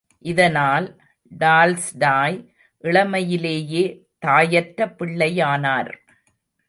இதனால், 0.25 0.87
டால்ஸ்டாய் 1.31 2.37
இளமையிலேயே 2.83 3.83
தாயற்ற 4.19 4.87
பிள்ளையானார்! 4.99 5.91